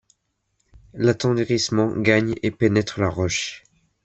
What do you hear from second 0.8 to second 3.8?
L'attendrissement gagne et pénètre la roche